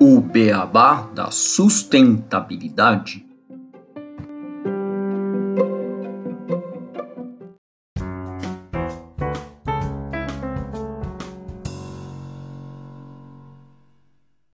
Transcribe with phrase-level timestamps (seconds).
[0.00, 3.26] O beabá da sustentabilidade.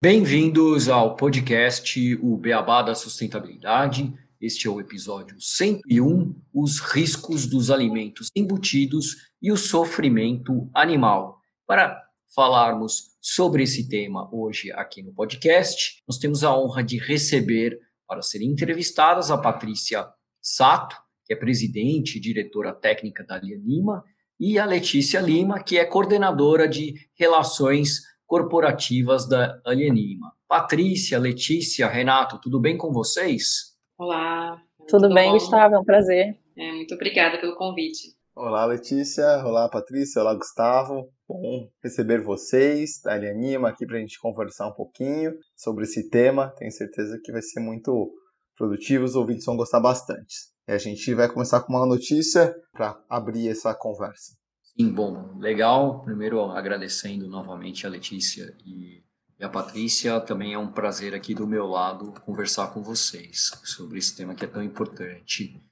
[0.00, 4.14] Bem-vindos ao podcast O Beabá da Sustentabilidade.
[4.40, 11.40] Este é o episódio 101, os riscos dos alimentos embutidos e o sofrimento animal.
[11.66, 12.02] Para
[12.34, 18.20] falarmos sobre esse tema hoje aqui no podcast, nós temos a honra de receber para
[18.20, 20.06] serem entrevistadas a Patrícia
[20.42, 24.04] Sato, que é presidente e diretora técnica da Lia Lima,
[24.38, 30.30] e a Letícia Lima, que é coordenadora de relações corporativas da Alienima.
[30.46, 33.75] Patrícia, Letícia, Renato, tudo bem com vocês?
[33.98, 34.62] Olá.
[34.86, 35.38] Tudo, tudo bem, bom?
[35.38, 35.74] Gustavo?
[35.74, 36.38] É um prazer.
[36.54, 38.14] É, muito obrigada pelo convite.
[38.34, 39.24] Olá, Letícia.
[39.42, 40.20] Olá, Patrícia.
[40.20, 41.08] Olá, Gustavo.
[41.26, 46.52] Bom receber vocês da Alianima aqui para a gente conversar um pouquinho sobre esse tema.
[46.58, 48.12] Tenho certeza que vai ser muito
[48.54, 50.34] produtivo, os ouvintes vão gostar bastante.
[50.68, 54.36] E a gente vai começar com uma notícia para abrir essa conversa.
[54.78, 56.04] Sim, bom, legal.
[56.04, 59.05] Primeiro agradecendo novamente a Letícia e
[59.38, 63.98] e a Patrícia, também é um prazer aqui do meu lado conversar com vocês sobre
[63.98, 65.62] esse tema que é tão importante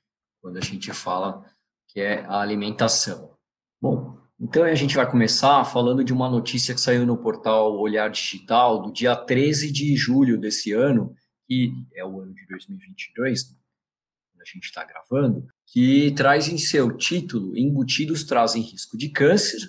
[0.41, 1.45] quando a gente fala
[1.89, 3.35] que é a alimentação.
[3.81, 8.11] Bom, então a gente vai começar falando de uma notícia que saiu no portal Olhar
[8.11, 11.15] Digital do dia 13 de julho desse ano,
[11.47, 16.95] que é o ano de 2022, quando a gente está gravando, que traz em seu
[16.95, 19.61] título Embutidos trazem risco de câncer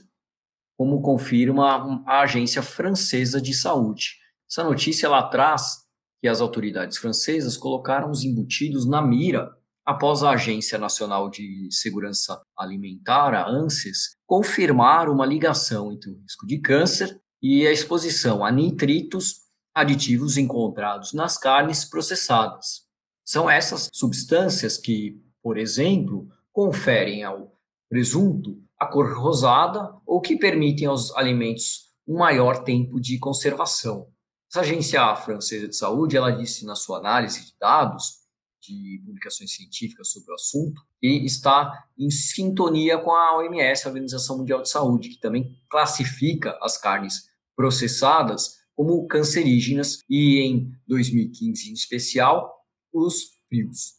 [0.77, 4.15] como confirma a Agência Francesa de Saúde.
[4.49, 5.85] Essa notícia ela traz
[6.21, 9.51] que as autoridades francesas colocaram os embutidos na mira
[9.85, 16.47] após a Agência Nacional de Segurança Alimentar, a ANSES, confirmar uma ligação entre o risco
[16.47, 19.41] de câncer e a exposição a nitritos
[19.73, 22.85] aditivos encontrados nas carnes processadas.
[23.23, 27.51] São essas substâncias que, por exemplo, conferem ao
[27.89, 34.07] presunto a cor rosada ou que permitem aos alimentos um maior tempo de conservação.
[34.49, 38.25] Essa agência francesa de saúde, ela disse na sua análise de dados
[38.61, 44.37] de publicações científicas sobre o assunto e está em sintonia com a OMS, a Organização
[44.37, 51.73] Mundial de Saúde, que também classifica as carnes processadas como cancerígenas e em 2015 em
[51.73, 52.53] especial
[52.91, 53.95] os frios.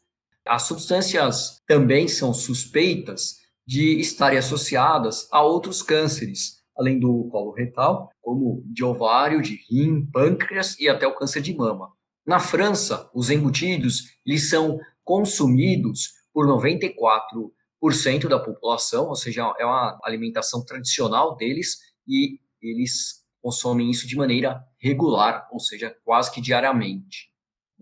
[0.46, 8.10] As substâncias também são suspeitas de estarem associadas a outros cânceres, além do colo retal,
[8.20, 11.92] como de ovário, de rim, pâncreas e até o câncer de mama.
[12.24, 19.98] Na França, os embutidos eles são consumidos por 94% da população, ou seja, é uma
[20.02, 27.30] alimentação tradicional deles e eles consomem isso de maneira regular, ou seja, quase que diariamente.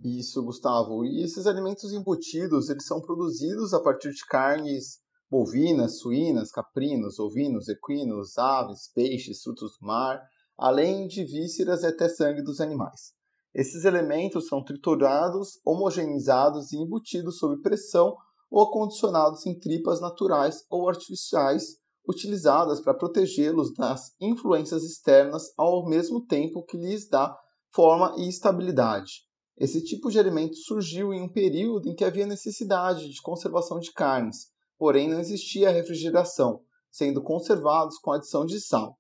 [0.03, 1.05] Isso, Gustavo.
[1.05, 4.99] E esses alimentos embutidos, eles são produzidos a partir de carnes
[5.31, 10.23] bovinas, suínas, caprinos, ovinos, equinos, aves, peixes, frutos do mar,
[10.57, 13.13] além de vísceras e até sangue dos animais.
[13.55, 18.17] Esses elementos são triturados, homogeneizados e embutidos sob pressão
[18.51, 21.77] ou acondicionados em tripas naturais ou artificiais
[22.07, 27.37] utilizadas para protegê-los das influências externas ao mesmo tempo que lhes dá
[27.73, 29.23] forma e estabilidade.
[29.57, 33.93] Esse tipo de alimento surgiu em um período em que havia necessidade de conservação de
[33.93, 34.49] carnes,
[34.79, 38.99] porém não existia refrigeração, sendo conservados com adição de sal.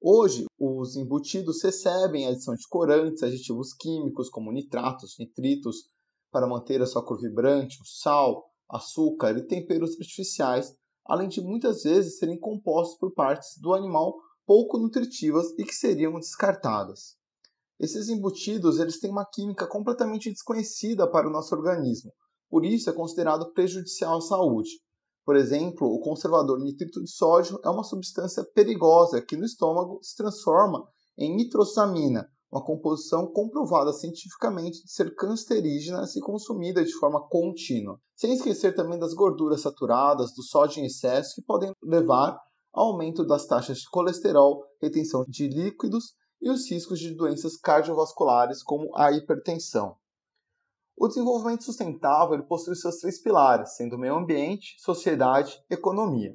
[0.00, 5.88] Hoje, os embutidos recebem adição de corantes, aditivos químicos como nitratos, nitritos,
[6.30, 10.74] para manter a sua cor vibrante, o sal, açúcar e temperos artificiais,
[11.06, 14.14] além de muitas vezes serem compostos por partes do animal
[14.46, 17.16] pouco nutritivas e que seriam descartadas.
[17.78, 22.12] Esses embutidos eles têm uma química completamente desconhecida para o nosso organismo,
[22.48, 24.70] por isso é considerado prejudicial à saúde.
[25.24, 30.14] Por exemplo, o conservador nitrito de sódio é uma substância perigosa que no estômago se
[30.16, 37.98] transforma em nitrosamina, uma composição comprovada cientificamente de ser cancerígena se consumida de forma contínua.
[38.14, 42.38] Sem esquecer também das gorduras saturadas, do sódio em excesso, que podem levar
[42.72, 48.62] ao aumento das taxas de colesterol, retenção de líquidos e os riscos de doenças cardiovasculares
[48.62, 49.96] como a hipertensão.
[50.96, 56.32] O desenvolvimento sustentável possui seus três pilares, sendo meio ambiente, sociedade e economia.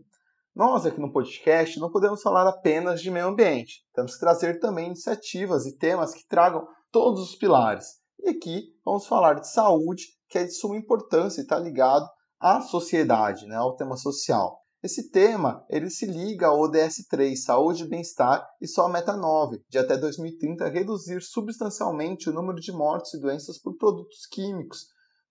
[0.54, 4.88] Nós aqui no podcast não podemos falar apenas de meio ambiente, temos que trazer também
[4.88, 8.00] iniciativas e temas que tragam todos os pilares.
[8.20, 12.06] E aqui vamos falar de saúde, que é de suma importância e está ligado
[12.38, 14.60] à sociedade, né, ao tema social.
[14.82, 19.16] Esse tema ele se liga ao ODS 3, Saúde e Bem-Estar, e só a meta
[19.16, 24.86] 9, de até 2030 reduzir substancialmente o número de mortes e doenças por produtos químicos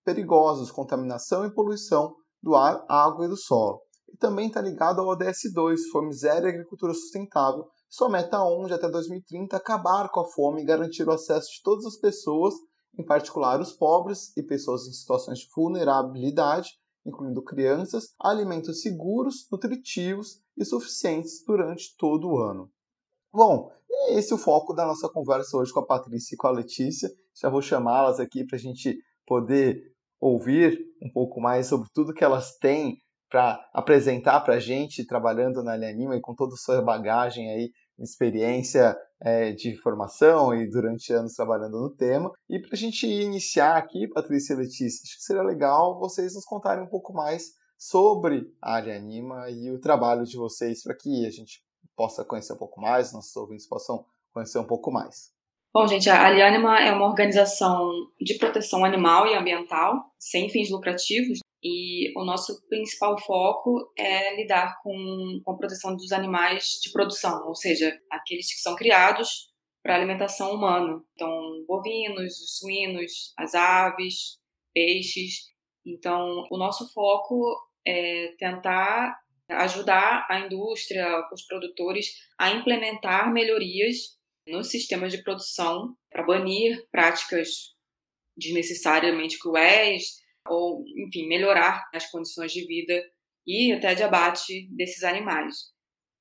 [0.05, 2.13] perigosos, contaminação e poluição
[2.43, 3.81] do ar, água e do solo.
[4.07, 8.67] E também está ligado ao ODS 2, Fome Zero e Agricultura Sustentável, sua meta 1
[8.67, 12.53] de até 2030 acabar com a fome e garantir o acesso de todas as pessoas,
[12.99, 16.69] em particular os pobres e pessoas em situações de vulnerabilidade,
[17.05, 22.69] incluindo crianças, alimentos seguros, nutritivos e suficientes durante todo o ano.
[23.31, 23.71] Bom,
[24.09, 27.09] esse é o foco da nossa conversa hoje com a Patrícia e com a Letícia.
[27.39, 32.23] Já vou chamá-las aqui para a gente poder ouvir um pouco mais sobre tudo que
[32.23, 32.97] elas têm
[33.29, 37.71] para apresentar para a gente trabalhando na Alianima e com toda a sua bagagem aí,
[37.99, 42.31] experiência é, de formação e durante anos trabalhando no tema.
[42.49, 46.45] E para a gente iniciar aqui, Patrícia e Letícia, acho que seria legal vocês nos
[46.45, 51.29] contarem um pouco mais sobre a Alianima e o trabalho de vocês para que a
[51.29, 51.63] gente
[51.95, 55.31] possa conhecer um pouco mais, nossos ouvintes possam conhecer um pouco mais.
[55.73, 57.89] Bom, gente, a Alianima é uma organização
[58.19, 64.79] de proteção animal e ambiental, sem fins lucrativos, e o nosso principal foco é lidar
[64.81, 69.49] com, com a proteção dos animais de produção, ou seja, aqueles que são criados
[69.83, 71.01] para alimentação humana.
[71.13, 74.37] Então, bovinos, os suínos, as aves,
[74.73, 75.49] peixes.
[75.85, 79.19] Então, o nosso foco é tentar
[79.49, 84.17] ajudar a indústria, os produtores a implementar melhorias
[84.47, 87.75] nos sistemas de produção para banir práticas
[88.37, 93.01] desnecessariamente cruéis ou, enfim, melhorar as condições de vida
[93.47, 95.55] e até de abate desses animais.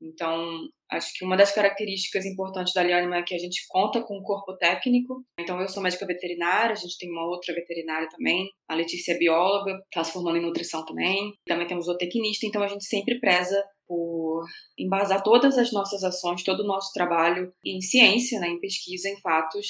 [0.00, 4.16] Então, acho que uma das características importantes da Lianima é que a gente conta com
[4.16, 5.24] um corpo técnico.
[5.38, 8.48] Então, eu sou médica veterinária, a gente tem uma outra veterinária também.
[8.68, 11.34] A Letícia é bióloga, está se formando em nutrição também.
[11.46, 14.44] Também temos o zootecnista, então a gente sempre preza por
[14.78, 19.20] embasar todas as nossas ações, todo o nosso trabalho em ciência, né, em pesquisa, em
[19.20, 19.66] fatos,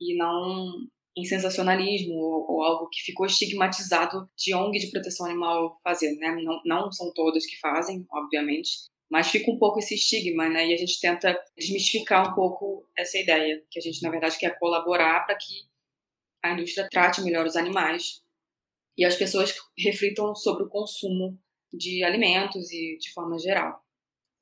[0.00, 0.72] e não
[1.18, 6.30] em sensacionalismo ou, ou, algo que ficou estigmatizado de ONG de proteção animal fazer, né?
[6.42, 8.70] Não, não são todas que fazem, obviamente,
[9.10, 10.68] mas fica um pouco esse estigma, né?
[10.68, 14.56] E a gente tenta desmistificar um pouco essa ideia, que a gente, na verdade, quer
[14.58, 15.66] colaborar para que
[16.44, 18.22] a indústria trate melhor os animais
[18.96, 21.38] e as pessoas reflitam sobre o consumo
[21.72, 23.82] de alimentos e de forma geral.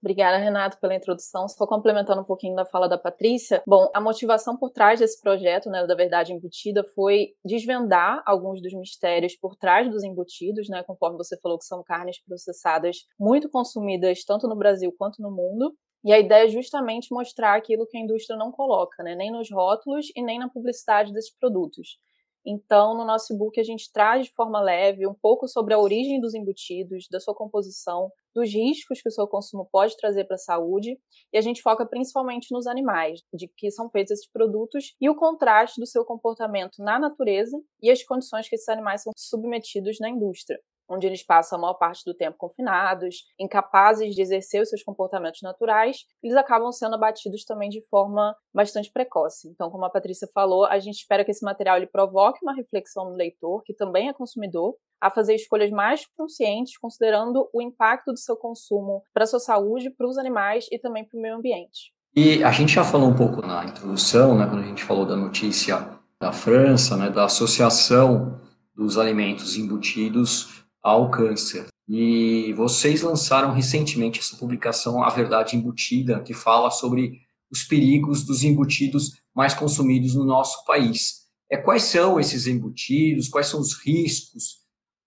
[0.02, 1.48] Obrigada, Renato, pela introdução.
[1.48, 3.62] Só complementando um pouquinho da fala da Patrícia.
[3.66, 8.72] Bom, a motivação por trás desse projeto, né, da Verdade Embutida, foi desvendar alguns dos
[8.74, 14.24] mistérios por trás dos embutidos, né, conforme você falou que são carnes processadas muito consumidas
[14.24, 15.74] tanto no Brasil quanto no mundo.
[16.04, 19.50] E a ideia é justamente mostrar aquilo que a indústria não coloca, né, nem nos
[19.50, 21.98] rótulos e nem na publicidade desses produtos.
[22.46, 26.20] Então, no nosso e-book, a gente traz de forma leve um pouco sobre a origem
[26.20, 30.38] dos embutidos, da sua composição, dos riscos que o seu consumo pode trazer para a
[30.38, 30.96] saúde,
[31.32, 35.16] e a gente foca principalmente nos animais, de que são feitos esses produtos, e o
[35.16, 40.08] contraste do seu comportamento na natureza e as condições que esses animais são submetidos na
[40.08, 44.82] indústria onde eles passam a maior parte do tempo confinados, incapazes de exercer os seus
[44.82, 49.48] comportamentos naturais, eles acabam sendo abatidos também de forma bastante precoce.
[49.48, 53.10] Então, como a Patrícia falou, a gente espera que esse material ele provoque uma reflexão
[53.10, 58.18] no leitor, que também é consumidor, a fazer escolhas mais conscientes, considerando o impacto do
[58.18, 61.92] seu consumo para a sua saúde, para os animais e também para o meio ambiente.
[62.14, 65.14] E a gente já falou um pouco na introdução, né, quando a gente falou da
[65.14, 65.86] notícia
[66.18, 68.40] da França, né, da associação
[68.74, 70.55] dos alimentos embutidos
[70.86, 71.66] ao câncer.
[71.88, 78.44] E vocês lançaram recentemente essa publicação A Verdade Embutida, que fala sobre os perigos dos
[78.44, 81.26] embutidos mais consumidos no nosso país.
[81.50, 84.60] É, quais são esses embutidos, quais são os riscos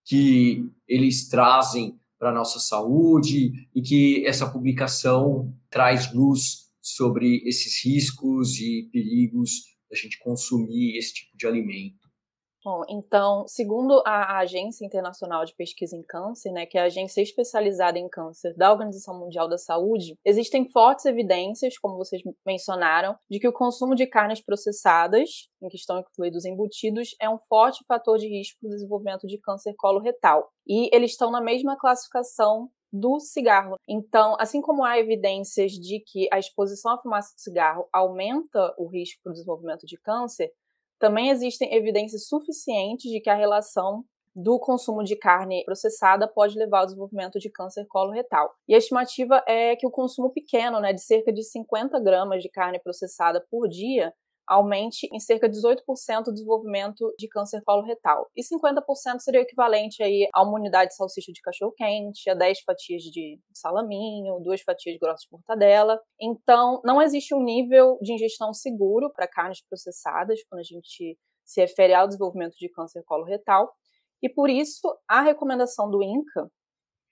[0.06, 7.86] que eles trazem para a nossa saúde e que essa publicação traz luz sobre esses
[7.86, 9.52] riscos e perigos
[9.90, 11.99] da gente consumir esse tipo de alimento.
[12.62, 17.22] Bom, então, segundo a Agência Internacional de Pesquisa em Câncer, né, que é a agência
[17.22, 23.40] especializada em câncer da Organização Mundial da Saúde, existem fortes evidências, como vocês mencionaram, de
[23.40, 28.18] que o consumo de carnes processadas, em que estão incluídos embutidos, é um forte fator
[28.18, 30.50] de risco para o desenvolvimento de câncer coloretal.
[30.68, 33.76] E eles estão na mesma classificação do cigarro.
[33.88, 38.88] Então, assim como há evidências de que a exposição à fumaça do cigarro aumenta o
[38.88, 40.52] risco para o desenvolvimento de câncer,
[41.00, 44.04] também existem evidências suficientes de que a relação
[44.36, 48.54] do consumo de carne processada pode levar ao desenvolvimento de câncer coloretal.
[48.68, 52.50] E a estimativa é que o consumo pequeno, né, de cerca de 50 gramas de
[52.50, 54.14] carne processada por dia,
[54.50, 55.84] aumente em cerca de 18%
[56.28, 58.28] o desenvolvimento de câncer coloretal.
[58.36, 63.04] E 50% seria equivalente aí a uma unidade de salsicha de cachorro-quente, a 10 fatias
[63.04, 66.02] de salaminho, duas fatias grossas de mortadela.
[66.20, 71.16] Então, não existe um nível de ingestão seguro para carnes processadas quando a gente
[71.46, 73.72] se refere ao desenvolvimento de câncer coloretal.
[74.22, 76.50] E por isso, a recomendação do INCA,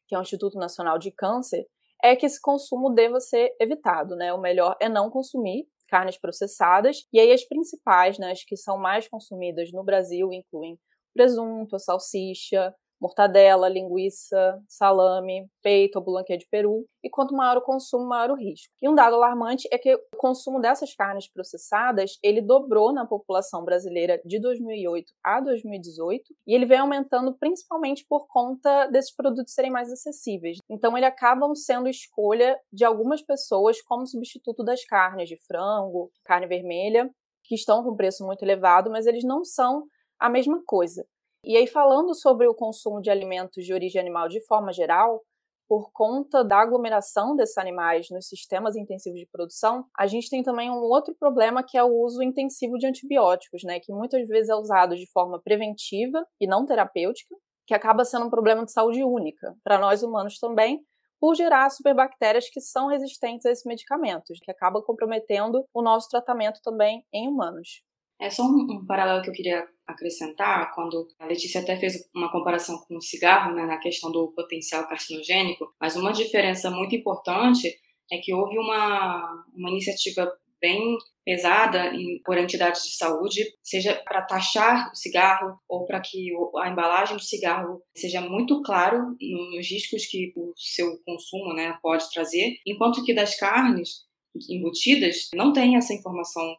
[0.08, 1.66] que é o Instituto Nacional de Câncer,
[2.04, 4.34] é que esse consumo deva ser evitado, né?
[4.34, 7.06] O melhor é não consumir carnes processadas.
[7.14, 10.78] E aí as principais, né, as que são mais consumidas no Brasil, incluem
[11.14, 16.86] presunto, salsicha, mortadela, linguiça, salame, peito ou bulanquê de peru.
[17.04, 18.74] E quanto maior o consumo, maior o risco.
[18.82, 23.64] E um dado alarmante é que o consumo dessas carnes processadas, ele dobrou na população
[23.64, 29.72] brasileira de 2008 a 2018, e ele vem aumentando principalmente por conta desses produtos serem
[29.72, 30.58] mais acessíveis.
[30.70, 36.48] Então, ele acabam sendo escolha de algumas pessoas como substituto das carnes de frango, carne
[36.48, 37.10] vermelha,
[37.44, 39.86] que estão com preço muito elevado, mas eles não são
[40.20, 41.06] a mesma coisa.
[41.48, 45.24] E aí, falando sobre o consumo de alimentos de origem animal de forma geral,
[45.66, 50.70] por conta da aglomeração desses animais nos sistemas intensivos de produção, a gente tem também
[50.70, 54.56] um outro problema que é o uso intensivo de antibióticos, né, que muitas vezes é
[54.56, 57.34] usado de forma preventiva e não terapêutica,
[57.66, 60.82] que acaba sendo um problema de saúde única para nós humanos também,
[61.18, 66.60] por gerar superbactérias que são resistentes a esses medicamentos, que acaba comprometendo o nosso tratamento
[66.62, 67.88] também em humanos.
[68.20, 72.32] É só um, um, paralelo que eu queria acrescentar, quando a Letícia até fez uma
[72.32, 77.80] comparação com o cigarro, né, na questão do potencial carcinogênico, mas uma diferença muito importante
[78.12, 84.22] é que houve uma, uma iniciativa bem pesada em, por entidades de saúde, seja para
[84.22, 90.06] taxar o cigarro ou para que a embalagem do cigarro seja muito claro nos riscos
[90.06, 94.06] que o seu consumo né, pode trazer, enquanto que das carnes
[94.50, 96.56] embutidas não tem essa informação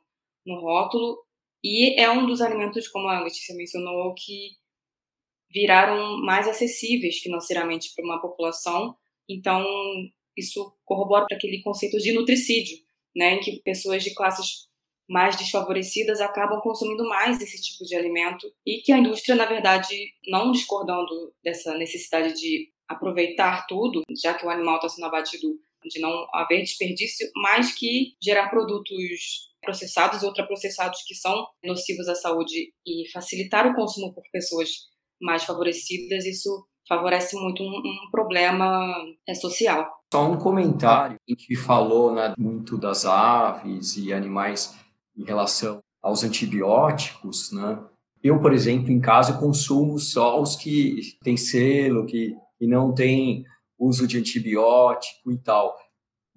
[0.47, 1.19] no rótulo
[1.63, 4.51] e é um dos alimentos, como a Letícia mencionou, que
[5.51, 8.97] viraram mais acessíveis financeiramente para uma população.
[9.29, 9.65] Então,
[10.37, 12.79] isso corrobora para aquele conceito de nutricídio,
[13.17, 14.69] né, em que pessoas de classes
[15.09, 19.95] mais desfavorecidas acabam consumindo mais esse tipo de alimento e que a indústria, na verdade,
[20.27, 26.01] não discordando dessa necessidade de aproveitar tudo, já que o animal está sendo abatido, de
[26.01, 33.11] não haver desperdício, mas que gerar produtos processados ultraprocessados que são nocivos à saúde e
[33.13, 34.69] facilitar o consumo por pessoas
[35.21, 38.95] mais favorecidas, isso favorece muito um, um problema
[39.29, 39.87] é, social.
[40.13, 44.75] Só um comentário, a gente falou né, muito das aves e animais
[45.17, 47.79] em relação aos antibióticos, né?
[48.23, 53.45] Eu, por exemplo, em casa consumo só os que têm selo, que não tem
[53.79, 55.77] uso de antibiótico e tal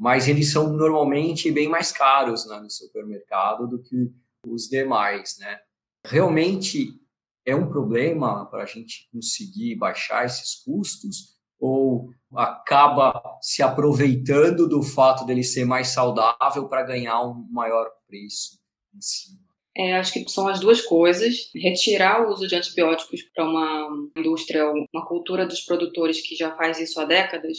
[0.01, 4.11] mas eles são normalmente bem mais caros né, no supermercado do que
[4.47, 5.59] os demais, né?
[6.03, 6.99] Realmente
[7.45, 14.81] é um problema para a gente conseguir baixar esses custos ou acaba se aproveitando do
[14.81, 18.59] fato dele ser mais saudável para ganhar um maior preço
[18.95, 19.40] em cima?
[19.75, 21.49] É, acho que são as duas coisas.
[21.55, 23.87] Retirar o uso de antibióticos para uma
[24.17, 27.57] indústria, uma cultura dos produtores que já faz isso há décadas,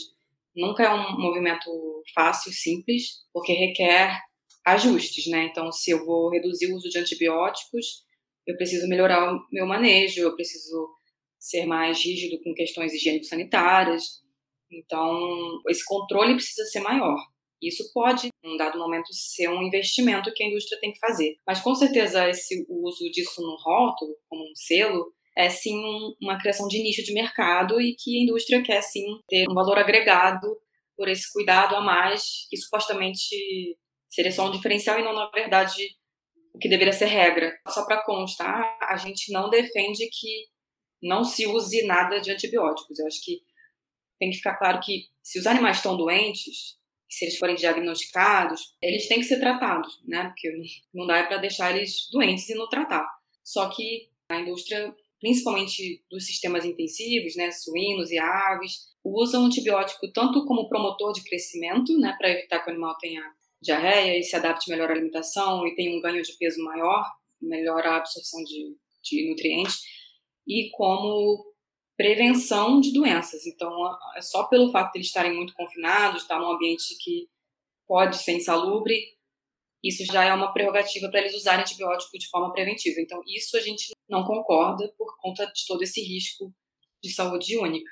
[0.55, 1.69] nunca é um movimento
[2.13, 4.19] fácil, simples, porque requer
[4.65, 5.45] ajustes, né?
[5.45, 8.03] Então, se eu vou reduzir o uso de antibióticos,
[8.45, 10.89] eu preciso melhorar o meu manejo, eu preciso
[11.39, 14.21] ser mais rígido com questões higiênico-sanitárias.
[14.71, 17.17] Então, esse controle precisa ser maior.
[17.67, 21.37] Isso pode, em um dado momento, ser um investimento que a indústria tem que fazer.
[21.47, 25.81] Mas, com certeza, esse o uso disso no rótulo, como um selo, é sim
[26.21, 29.77] uma criação de nicho de mercado e que a indústria quer sim ter um valor
[29.77, 30.47] agregado
[30.95, 33.35] por esse cuidado a mais, que supostamente
[34.09, 35.89] seria só um diferencial e não, na verdade,
[36.53, 37.51] o que deveria ser regra.
[37.69, 40.45] Só para constar, a gente não defende que
[41.01, 42.99] não se use nada de antibióticos.
[42.99, 43.41] Eu acho que
[44.19, 46.77] tem que ficar claro que se os animais estão doentes,
[47.17, 50.25] se eles forem diagnosticados, eles têm que ser tratados, né?
[50.25, 50.51] Porque
[50.93, 53.07] não dá para deixar eles doentes e não tratar.
[53.43, 54.93] Só que a indústria
[55.23, 61.97] principalmente dos sistemas intensivos, né, suínos e aves, usam antibiótico tanto como promotor de crescimento,
[61.97, 63.23] né, para evitar que o animal tenha
[63.61, 67.05] diarreia e se adapte melhor à alimentação e tenha um ganho de peso maior,
[67.41, 69.79] melhor a absorção de, de nutrientes,
[70.45, 71.52] e como
[71.95, 73.45] prevenção de doenças.
[73.45, 73.71] Então,
[74.15, 77.27] é só pelo fato de eles estarem muito confinados, estar num ambiente que
[77.87, 78.95] pode ser insalubre,
[79.83, 83.01] isso já é uma prerrogativa para eles usarem antibiótico de forma preventiva.
[83.01, 86.53] Então, isso a gente não concorda por conta de todo esse risco
[87.03, 87.91] de saúde única.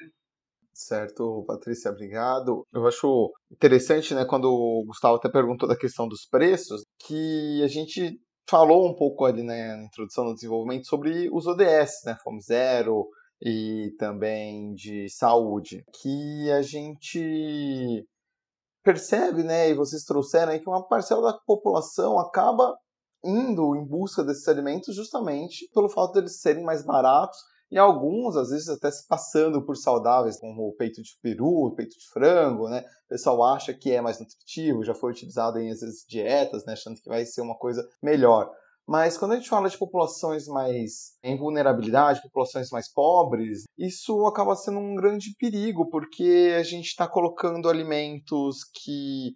[0.74, 2.66] Certo, Patrícia, obrigado.
[2.74, 7.68] Eu acho interessante, né, quando o Gustavo até perguntou da questão dos preços, que a
[7.68, 8.18] gente
[8.50, 13.06] falou um pouco ali né, na introdução do desenvolvimento sobre os ODS, né, Fome Zero
[13.42, 18.06] e também de saúde, que a gente
[18.84, 22.76] percebe, né, e vocês trouxeram aí que uma parcela da população acaba
[23.24, 27.38] indo em busca desses alimentos justamente pelo fato de eles serem mais baratos
[27.72, 31.98] e alguns, às vezes, até se passando por saudáveis, como o peito de peru, peito
[31.98, 32.84] de frango, né?
[33.06, 36.74] O pessoal acha que é mais nutritivo, já foi utilizado em, vezes, dietas, né?
[36.74, 38.52] Achando que vai ser uma coisa melhor.
[38.88, 44.56] Mas quando a gente fala de populações mais em vulnerabilidade, populações mais pobres, isso acaba
[44.56, 49.34] sendo um grande perigo, porque a gente está colocando alimentos que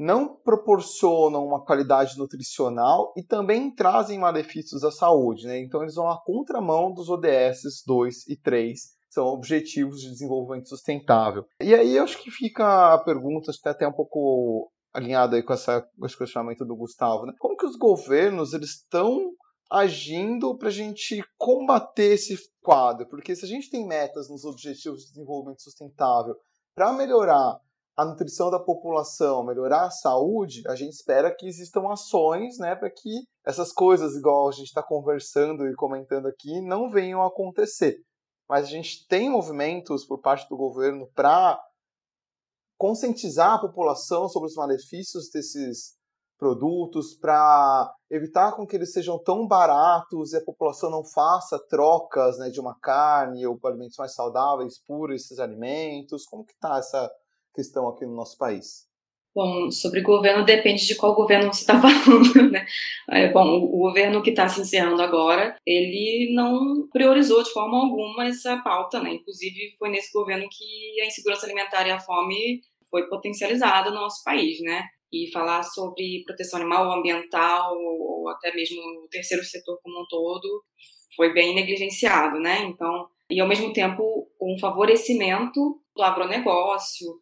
[0.00, 5.46] não proporcionam uma qualidade nutricional e também trazem malefícios à saúde.
[5.46, 5.60] Né?
[5.60, 8.80] Então, eles vão à contramão dos ODS 2 e 3,
[9.10, 11.44] são Objetivos de Desenvolvimento Sustentável.
[11.60, 15.42] E aí eu acho que fica a pergunta, acho que até um pouco alinhado aí
[15.42, 17.32] com, essa, esse questionamento do Gustavo, né?
[17.38, 19.32] como que os governos eles estão
[19.70, 23.08] agindo para a gente combater esse quadro?
[23.08, 26.34] Porque se a gente tem metas nos Objetivos de Desenvolvimento Sustentável
[26.74, 27.60] para melhorar
[27.96, 32.90] a nutrição da população, melhorar a saúde, a gente espera que existam ações né, para
[32.90, 37.98] que essas coisas, igual a gente está conversando e comentando aqui, não venham a acontecer.
[38.48, 41.60] Mas a gente tem movimentos por parte do governo para
[42.80, 45.98] conscientizar a população sobre os malefícios desses
[46.38, 52.38] produtos, para evitar com que eles sejam tão baratos e a população não faça trocas
[52.38, 56.24] né, de uma carne ou alimentos mais saudáveis por esses alimentos.
[56.24, 57.12] Como que está essa
[57.54, 58.89] questão aqui no nosso país?
[59.32, 62.66] Bom, sobre governo depende de qual governo você está falando, né?
[63.08, 68.26] É, bom, o governo que está se encerrando agora, ele não priorizou de forma alguma
[68.26, 69.12] essa pauta, né?
[69.14, 72.60] Inclusive foi nesse governo que a insegurança alimentar e a fome
[72.90, 74.82] foi potencializada no nosso país, né?
[75.12, 80.64] E falar sobre proteção animal, ambiental ou até mesmo o terceiro setor como um todo
[81.16, 82.62] foi bem negligenciado, né?
[82.62, 87.20] Então, e ao mesmo tempo um favorecimento do agronegócio,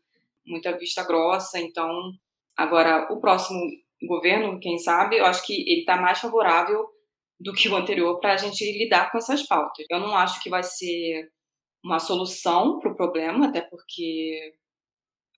[0.48, 1.58] muita vista grossa.
[1.58, 2.12] Então,
[2.56, 3.60] agora, o próximo
[4.02, 6.86] governo, quem sabe, eu acho que ele está mais favorável
[7.40, 9.86] do que o anterior para a gente lidar com essas pautas.
[9.88, 11.30] Eu não acho que vai ser
[11.84, 14.54] uma solução para o problema, até porque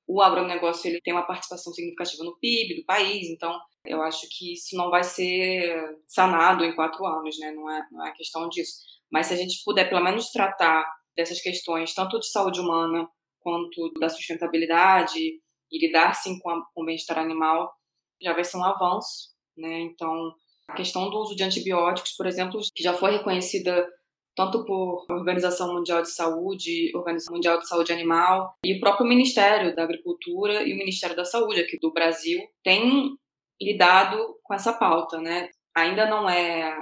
[0.06, 4.54] o agronegócio ele tem uma participação significativa no PIB do país, então eu acho que
[4.54, 7.52] isso não vai ser sanado em quatro anos, né?
[7.52, 8.80] Não é, não é questão disso.
[9.10, 10.84] Mas se a gente puder pelo menos tratar
[11.16, 13.08] dessas questões, tanto de saúde humana
[13.40, 17.72] quanto da sustentabilidade e lidar sim com, a, com o bem-estar animal
[18.20, 19.80] já vai ser um avanço, né?
[19.80, 20.34] Então,
[20.68, 23.88] a questão do uso de antibióticos, por exemplo, que já foi reconhecida
[24.36, 29.74] tanto por Organização Mundial de Saúde, Organização Mundial de Saúde Animal e o próprio Ministério
[29.74, 33.16] da Agricultura e o Ministério da Saúde aqui do Brasil tem
[33.60, 35.48] lidado com essa pauta, né?
[35.74, 36.76] Ainda não é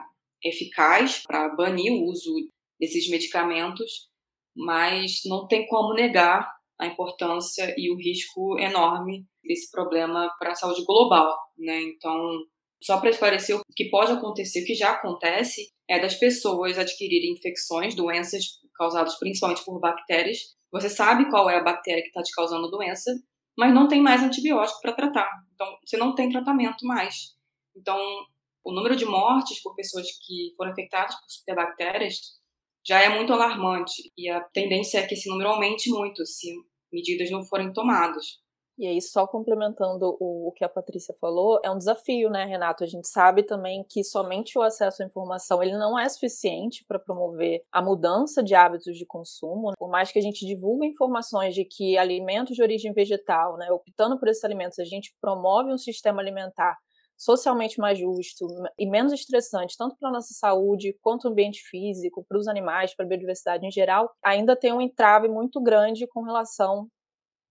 [0.45, 2.33] eficaz para banir o uso
[2.79, 4.08] desses medicamentos,
[4.59, 10.55] mas não tem como negar a importância e o risco enorme desse problema para a
[10.55, 11.81] saúde global, né?
[11.83, 12.15] Então,
[12.83, 17.33] só para esclarecer o que pode acontecer, o que já acontece é das pessoas adquirirem
[17.33, 18.45] infecções, doenças
[18.77, 20.39] causadas principalmente por bactérias.
[20.71, 23.11] Você sabe qual é a bactéria que está te causando a doença,
[23.57, 25.29] mas não tem mais antibiótico para tratar.
[25.55, 27.37] Então, você não tem tratamento mais.
[27.77, 27.99] Então,
[28.65, 32.39] o número de mortes por pessoas que foram infectadas por bactérias
[32.87, 36.53] já é muito alarmante e a tendência é que esse número aumente muito se
[36.93, 38.39] medidas não forem tomadas.
[38.79, 42.85] E aí, só complementando o, que a Patrícia falou, é um desafio, né, Renato?
[42.85, 46.97] A gente sabe também que somente o acesso à informação ele não é suficiente para
[46.97, 49.73] promover a mudança de hábitos de consumo.
[49.77, 54.17] Por mais que a gente divulgue informações de que alimentos de origem vegetal, né, optando
[54.17, 56.79] por esses alimentos, a gente promove um sistema alimentar
[57.19, 58.47] socialmente mais justo
[58.79, 62.95] e menos estressante, tanto para a nossa saúde quanto o ambiente físico, para os animais,
[62.95, 66.89] para a biodiversidade em geral, ainda tem um entrave muito grande com relação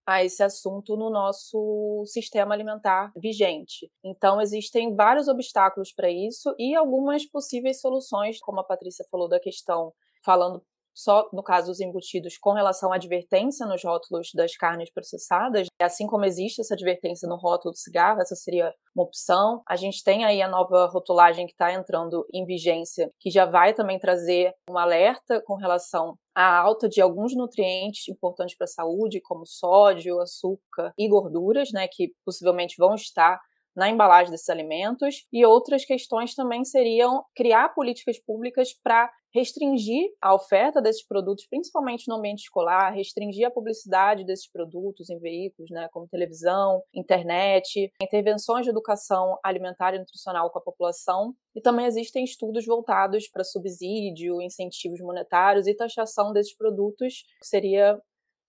[0.07, 3.91] a esse assunto no nosso sistema alimentar vigente.
[4.01, 9.37] Então, existem vários obstáculos para isso e algumas possíveis soluções, como a Patrícia falou da
[9.37, 9.91] questão,
[10.23, 10.63] falando
[10.97, 16.07] só no caso dos embutidos com relação à advertência nos rótulos das carnes processadas, assim
[16.07, 19.61] como existe essa advertência no rótulo do cigarro, essa seria uma opção.
[19.69, 23.75] A gente tem aí a nova rotulagem que está entrando em vigência, que já vai
[23.75, 29.21] também trazer um alerta com relação à alta de alguns nutrientes importantes para a saúde,
[29.21, 33.39] como sódio, açúcar e gorduras, né, que possivelmente vão estar
[33.77, 40.33] na embalagem desses alimentos, e outras questões também seriam criar políticas públicas para restringir a
[40.33, 45.87] oferta desses produtos, principalmente no ambiente escolar, restringir a publicidade desses produtos em veículos, né,
[45.91, 51.35] como televisão, internet, intervenções de educação alimentar e nutricional com a população.
[51.55, 58.01] E também existem estudos voltados para subsídio, incentivos monetários e taxação desses produtos, que seria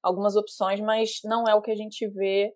[0.02, 2.54] algumas opções, mas não é o que a gente vê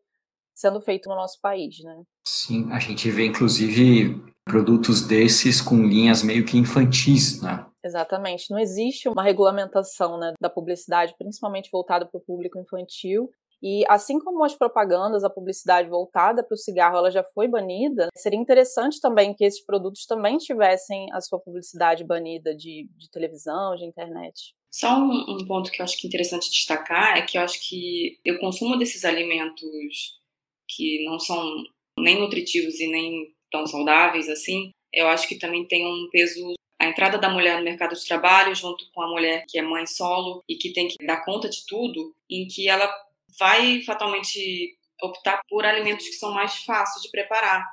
[0.54, 2.02] sendo feito no nosso país, né?
[2.24, 7.66] Sim, a gente vê inclusive produtos desses com linhas meio que infantis, né?
[7.84, 8.50] Exatamente.
[8.50, 13.30] Não existe uma regulamentação né, da publicidade, principalmente voltada para o público infantil.
[13.60, 18.08] E assim como as propagandas, a publicidade voltada para o cigarro, ela já foi banida,
[18.16, 23.76] seria interessante também que esses produtos também tivessem a sua publicidade banida de, de televisão,
[23.76, 24.52] de internet.
[24.68, 27.60] Só um, um, ponto que eu acho que é interessante destacar é que eu acho
[27.68, 30.20] que o consumo desses alimentos
[30.68, 31.44] que não são
[31.98, 36.86] nem nutritivos e nem tão saudáveis assim, eu acho que também tem um peso a
[36.86, 40.42] entrada da mulher no mercado de trabalho junto com a mulher que é mãe solo
[40.48, 42.92] e que tem que dar conta de tudo, em que ela
[43.38, 47.64] vai fatalmente optar por alimentos que são mais fáceis de preparar.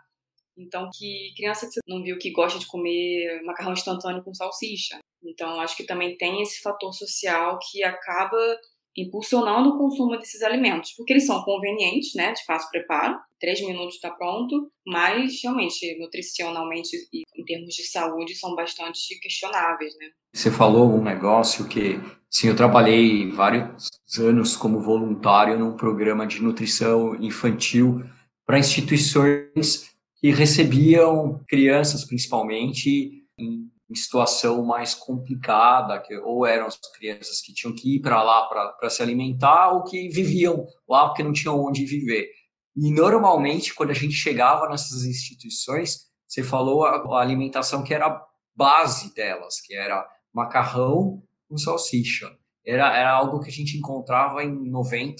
[0.56, 5.00] Então, que criança não viu que gosta de comer macarrão instantâneo com salsicha.
[5.24, 8.38] Então, acho que também tem esse fator social que acaba
[8.96, 13.96] impulsionando o consumo desses alimentos, porque eles são convenientes, né, de fácil preparo, três minutos
[13.96, 20.08] está pronto, mas realmente nutricionalmente e em termos de saúde são bastante questionáveis, né.
[20.34, 22.00] Você falou um negócio que,
[22.30, 23.88] sim, eu trabalhei vários
[24.20, 28.04] anos como voluntário num programa de nutrição infantil
[28.46, 37.42] para instituições que recebiam crianças, principalmente, em situação mais complicada, que ou eram as crianças
[37.42, 38.48] que tinham que ir para lá
[38.80, 42.30] para se alimentar, ou que viviam lá porque não tinham onde viver.
[42.82, 48.26] E normalmente, quando a gente chegava nessas instituições, você falou a, a alimentação que era
[48.56, 52.32] base delas, que era macarrão com salsicha.
[52.66, 55.16] Era, era algo que a gente encontrava em 90%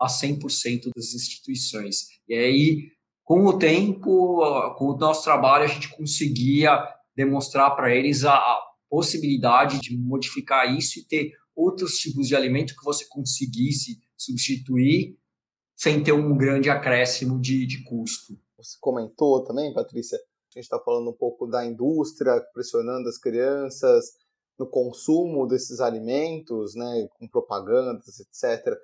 [0.00, 2.08] a 100% das instituições.
[2.28, 2.78] E aí,
[3.22, 8.60] com o tempo, com o nosso trabalho, a gente conseguia demonstrar para eles a, a
[8.90, 15.16] possibilidade de modificar isso e ter outros tipos de alimento que você conseguisse substituir
[15.84, 18.32] sem ter um grande acréscimo de, de custo.
[18.56, 24.14] Você comentou também, Patrícia, a gente está falando um pouco da indústria pressionando as crianças
[24.58, 28.74] no consumo desses alimentos, né, com propagandas, etc.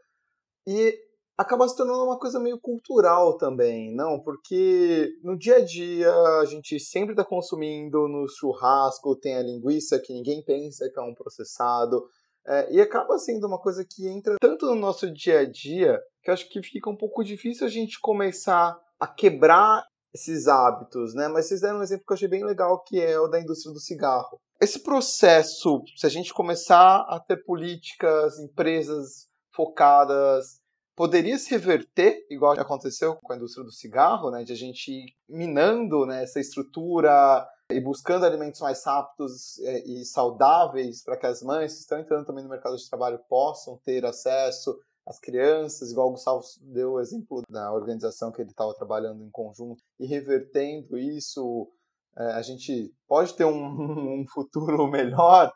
[0.67, 0.95] E
[1.39, 4.21] acaba se tornando uma coisa meio cultural também, não?
[4.21, 9.99] Porque no dia a dia a gente sempre está consumindo no churrasco, tem a linguiça
[9.99, 12.05] que ninguém pensa que é um processado.
[12.47, 16.31] É, e acaba sendo uma coisa que entra tanto no nosso dia a dia que
[16.31, 21.29] acho que fica um pouco difícil a gente começar a quebrar esses hábitos, né?
[21.29, 23.73] Mas vocês deram um exemplo que eu achei bem legal, que é o da indústria
[23.73, 24.41] do cigarro.
[24.61, 30.61] Esse processo, se a gente começar a ter políticas, empresas focadas
[30.97, 35.15] poderia se reverter, igual aconteceu com a indústria do cigarro, né, de a gente ir
[35.27, 41.43] minando né, essa estrutura e buscando alimentos mais rápidos é, e saudáveis para que as
[41.43, 46.09] mães que estão entrando também no mercado de trabalho possam ter acesso às crianças, igual
[46.09, 50.99] o Gustavo deu o exemplo da organização que ele estava trabalhando em conjunto, e revertendo
[50.99, 51.69] isso,
[52.17, 53.51] é, a gente pode ter um,
[54.21, 55.53] um futuro melhor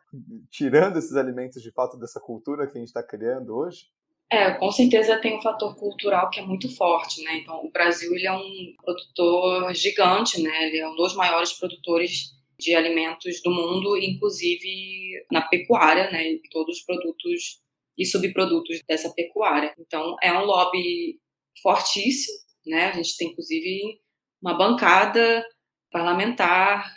[0.51, 3.87] tirando esses alimentos de fato dessa cultura que a gente está criando hoje?
[4.35, 7.37] É, com certeza tem um fator cultural que é muito forte, né?
[7.37, 10.67] Então, o Brasil ele é um produtor gigante, né?
[10.67, 16.33] Ele é um dos maiores produtores de alimentos do mundo, inclusive na pecuária, né?
[16.33, 17.63] E todos os produtos
[17.97, 19.73] e subprodutos dessa pecuária.
[19.79, 21.21] Então, é um lobby
[21.63, 22.87] fortíssimo, né?
[22.87, 24.01] A gente tem inclusive
[24.43, 25.47] uma bancada
[25.93, 26.93] parlamentar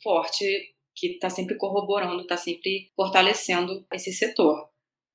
[0.00, 0.44] forte
[0.94, 4.69] que está sempre corroborando, está sempre fortalecendo esse setor.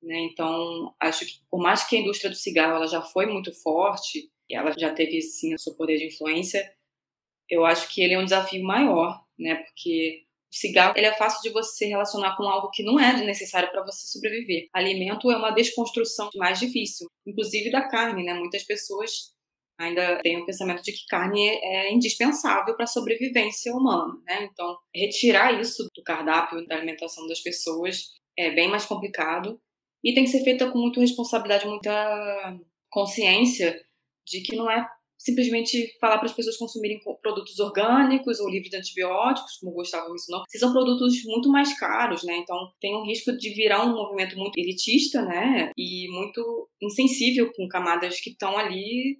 [0.06, 0.20] Né?
[0.20, 4.30] Então, acho que por mais que a indústria do cigarro ela já foi muito forte,
[4.48, 6.72] ela já teve sim o seu poder de influência,
[7.50, 9.56] eu acho que ele é um desafio maior, né?
[9.56, 13.68] Porque o cigarro ele é fácil de você relacionar com algo que não é necessário
[13.72, 14.68] para você sobreviver.
[14.72, 18.32] Alimento é uma desconstrução mais difícil, inclusive da carne, né?
[18.34, 19.34] Muitas pessoas
[19.76, 24.44] ainda têm o pensamento de que carne é indispensável para a sobrevivência humana, né?
[24.44, 29.60] Então, retirar isso do cardápio da alimentação das pessoas é bem mais complicado
[30.02, 32.58] e tem que ser feita com muita responsabilidade, muita
[32.90, 33.78] consciência
[34.26, 34.86] de que não é
[35.18, 40.44] simplesmente falar para as pessoas consumirem produtos orgânicos ou livres de antibióticos, como Gustavo mencionou,
[40.48, 42.36] que são produtos muito mais caros, né?
[42.36, 45.70] Então tem um risco de virar um movimento muito elitista, né?
[45.76, 49.18] E muito insensível com camadas que estão ali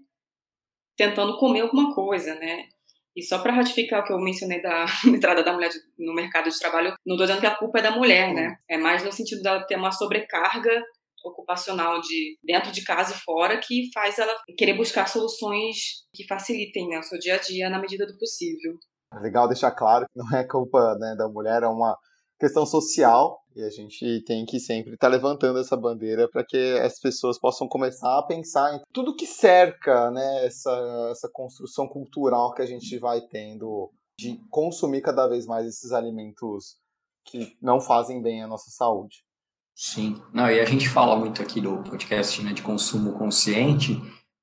[0.97, 2.69] tentando comer alguma coisa, né?
[3.17, 6.59] E só para ratificar o que eu mencionei da entrada da mulher no mercado de
[6.59, 8.57] trabalho, não estou dizendo que a culpa é da mulher, né?
[8.69, 10.83] É mais no sentido dela ter uma sobrecarga
[11.25, 16.89] ocupacional de dentro de casa e fora que faz ela querer buscar soluções que facilitem
[16.89, 18.79] né, o seu dia a dia na medida do possível.
[19.13, 21.97] É legal deixar claro que não é culpa né, da mulher, é uma
[22.39, 26.79] questão social e a gente tem que sempre estar tá levantando essa bandeira para que
[26.79, 32.53] as pessoas possam começar a pensar em tudo que cerca né, essa, essa construção cultural
[32.53, 36.77] que a gente vai tendo de consumir cada vez mais esses alimentos
[37.25, 39.25] que não fazem bem à nossa saúde.
[39.75, 44.01] Sim, não, e a gente fala muito aqui do podcast né, de consumo consciente.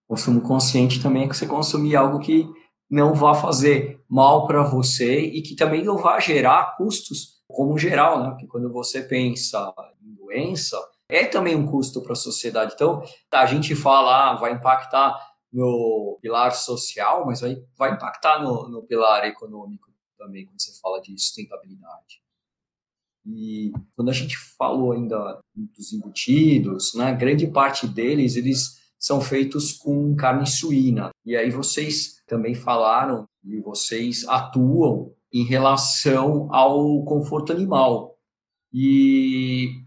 [0.07, 2.47] Consumo consciente também é que você consumir algo que
[2.89, 8.23] não vá fazer mal para você e que também não vá gerar custos como geral,
[8.23, 8.29] né?
[8.31, 12.73] Porque quando você pensa em doença, é também um custo para a sociedade.
[12.73, 15.15] Então, a gente fala, ah, vai impactar
[15.51, 20.99] no pilar social, mas vai, vai impactar no, no pilar econômico também, quando você fala
[20.99, 22.23] de sustentabilidade.
[23.25, 29.73] E quando a gente falou ainda dos embutidos, né, grande parte deles, eles são feitos
[29.73, 31.11] com carne suína.
[31.25, 38.15] E aí vocês também falaram e vocês atuam em relação ao conforto animal.
[38.71, 39.83] E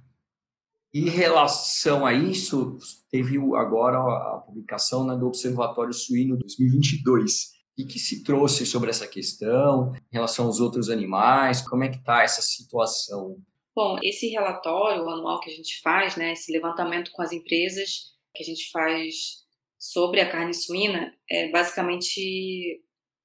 [0.92, 2.78] em relação a isso,
[3.10, 7.54] teve agora a publicação né, do Observatório Suíno 2022.
[7.78, 11.60] E que se trouxe sobre essa questão em relação aos outros animais?
[11.60, 13.36] Como é que está essa situação?
[13.74, 18.42] Bom, esse relatório anual que a gente faz, né, esse levantamento com as empresas que
[18.42, 19.44] a gente faz
[19.78, 22.82] sobre a carne suína, é basicamente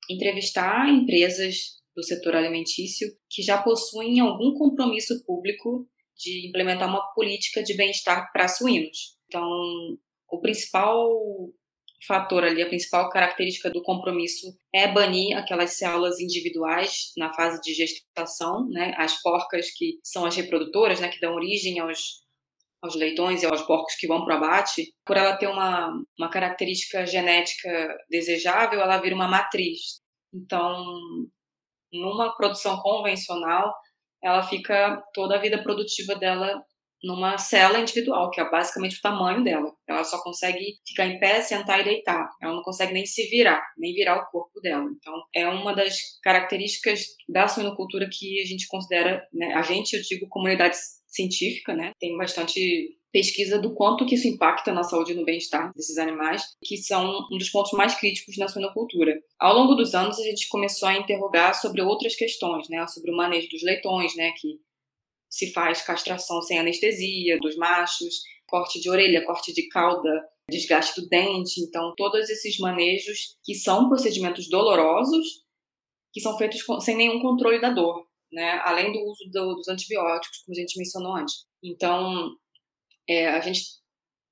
[0.09, 5.87] entrevistar empresas do setor alimentício que já possuem algum compromisso público
[6.17, 9.15] de implementar uma política de bem-estar para suínos.
[9.27, 9.47] Então,
[10.29, 11.09] o principal
[12.07, 17.73] fator ali, a principal característica do compromisso é banir aquelas células individuais na fase de
[17.73, 18.93] gestação, né?
[18.97, 21.09] As porcas que são as reprodutoras, né?
[21.09, 22.23] Que dão origem aos,
[22.81, 24.91] aos leitões e aos porcos que vão para o abate.
[25.05, 30.01] Por ela ter uma, uma característica genética desejável, ela vira uma matriz.
[30.33, 30.83] Então,
[31.91, 33.73] numa produção convencional,
[34.23, 36.61] ela fica toda a vida produtiva dela
[37.03, 39.71] numa cela individual, que é basicamente o tamanho dela.
[39.87, 42.29] Ela só consegue ficar em pé, sentar e deitar.
[42.41, 44.85] Ela não consegue nem se virar, nem virar o corpo dela.
[44.95, 50.01] Então, é uma das características da suinocultura que a gente considera, né, a gente, eu
[50.03, 50.77] digo, comunidade
[51.07, 55.73] científica, né, tem bastante pesquisa do quanto que isso impacta na saúde e no bem-estar
[55.73, 59.21] desses animais, que são um dos pontos mais críticos na suinocultura.
[59.39, 63.15] Ao longo dos anos, a gente começou a interrogar sobre outras questões, né, sobre o
[63.15, 64.59] manejo dos leitões, né, que
[65.29, 71.07] se faz castração sem anestesia dos machos, corte de orelha, corte de cauda, desgaste do
[71.07, 75.45] dente, então todos esses manejos que são procedimentos dolorosos,
[76.13, 80.39] que são feitos sem nenhum controle da dor, né, além do uso do, dos antibióticos,
[80.45, 81.45] como a gente mencionou antes.
[81.63, 82.35] Então,
[83.07, 83.61] é, a gente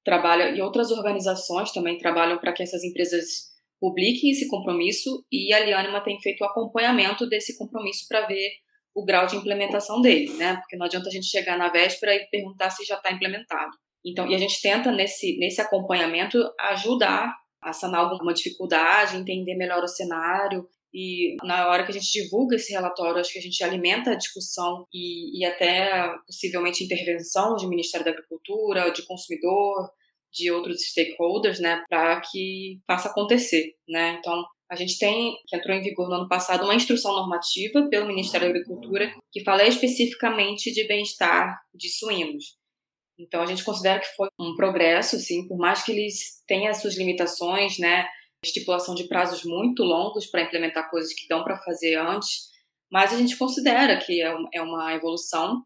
[0.04, 5.60] trabalha, e outras organizações também trabalham para que essas empresas publiquem esse compromisso e a
[5.60, 8.50] Lianima tem feito o acompanhamento desse compromisso para ver
[8.94, 10.58] o grau de implementação dele, né?
[10.58, 13.72] Porque não adianta a gente chegar na véspera e perguntar se já está implementado.
[14.06, 19.84] Então, e a gente tenta nesse nesse acompanhamento ajudar a sanar alguma dificuldade, entender melhor
[19.84, 23.64] o cenário e na hora que a gente divulga esse relatório, acho que a gente
[23.64, 29.90] alimenta a discussão e, e até possivelmente intervenção de Ministério da Agricultura, de consumidor,
[30.32, 34.18] de outros stakeholders, né, para que faça acontecer, né?
[34.20, 38.08] Então, a gente tem, que entrou em vigor no ano passado, uma instrução normativa pelo
[38.08, 42.60] Ministério da Agricultura que fala especificamente de bem-estar de suínos.
[43.18, 46.82] Então, a gente considera que foi um progresso, sim, por mais que eles tenham as
[46.82, 48.08] suas limitações, né?
[48.44, 52.50] Estipulação de prazos muito longos para implementar coisas que dão para fazer antes,
[52.92, 55.64] mas a gente considera que é, é uma evolução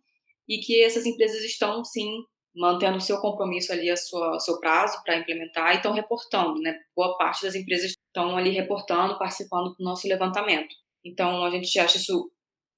[0.48, 2.24] e que essas empresas estão, sim,
[2.56, 6.78] mantendo o seu compromisso ali, a sua, seu prazo para implementar e estão reportando, né?
[6.96, 10.76] Boa parte das empresas estão ali reportando, participando do nosso levantamento.
[11.04, 12.32] Então, a gente acha isso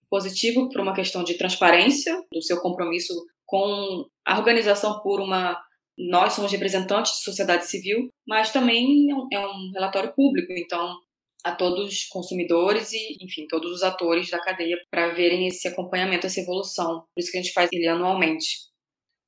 [0.10, 3.14] positivo por uma questão de transparência do seu compromisso
[3.46, 5.60] com a organização por uma
[5.98, 10.96] nós somos representantes de sociedade civil, mas também é um é relatório público, então
[11.46, 16.26] a todos os consumidores e, enfim, todos os atores da cadeia para verem esse acompanhamento,
[16.26, 17.02] essa evolução.
[17.14, 18.66] Por isso que a gente faz ele anualmente.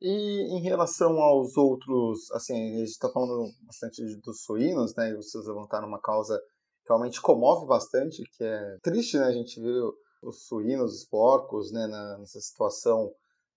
[0.01, 5.11] E em relação aos outros, assim, a gente está falando bastante dos suínos, né?
[5.11, 6.39] E vocês levantaram uma causa
[6.83, 9.25] que realmente comove bastante, que é triste, né?
[9.25, 9.79] A gente ver
[10.23, 11.87] os suínos, os porcos, né?
[12.19, 13.11] Nessa situação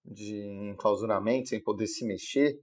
[0.05, 0.37] de
[0.70, 2.59] enclausuramento, sem poder se mexer.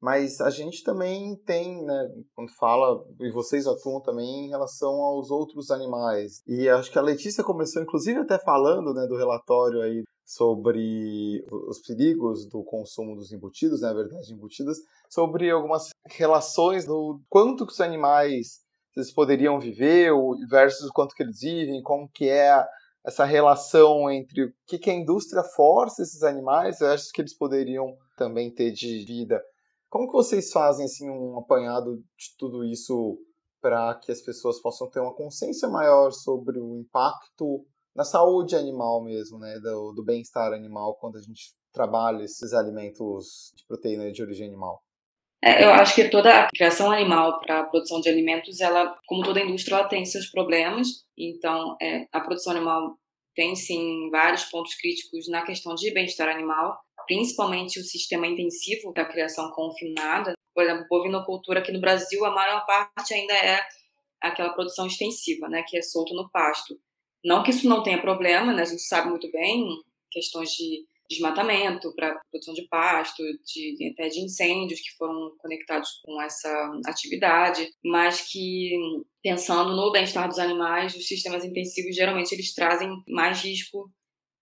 [0.00, 5.30] Mas a gente também tem, né, quando fala, e vocês atuam também em relação aos
[5.30, 6.40] outros animais.
[6.46, 11.80] E acho que a Letícia começou, inclusive, até falando né, do relatório aí sobre os
[11.80, 14.78] perigos do consumo dos embutidos, né, na verdade, embutidas,
[15.10, 18.60] sobre algumas relações do quanto que os animais
[18.96, 20.12] eles poderiam viver
[20.50, 22.64] versus o quanto que eles vivem, como que é
[23.06, 27.36] essa relação entre o que, que a indústria força esses animais versus o que eles
[27.36, 29.40] poderiam também ter de vida.
[29.88, 33.18] Como que vocês fazem assim um apanhado de tudo isso
[33.60, 39.02] para que as pessoas possam ter uma consciência maior sobre o impacto na saúde animal
[39.02, 44.22] mesmo, né, do, do bem-estar animal quando a gente trabalha esses alimentos de proteína de
[44.22, 44.82] origem animal?
[45.42, 49.22] É, eu acho que toda a criação animal para a produção de alimentos, ela, como
[49.22, 51.04] toda indústria, ela tem seus problemas.
[51.16, 52.96] Então, é, a produção animal
[53.34, 56.76] tem sim vários pontos críticos na questão de bem-estar animal
[57.08, 60.34] principalmente o sistema intensivo da criação confinada.
[60.54, 63.60] Por exemplo, bovinocultura aqui no Brasil, a maior parte ainda é
[64.20, 66.78] aquela produção extensiva, né, que é solto no pasto.
[67.24, 69.66] Não que isso não tenha problema, né, a gente sabe muito bem
[70.10, 76.20] questões de desmatamento para produção de pasto, de, até de incêndios que foram conectados com
[76.20, 78.72] essa atividade, mas que
[79.22, 83.90] pensando no bem-estar dos animais, os sistemas intensivos geralmente eles trazem mais risco